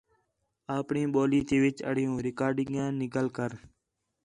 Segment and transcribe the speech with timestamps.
[0.77, 3.51] آپݨی ٻولی تے وِچ آڈیو ریکارڈنگیاں نقل کر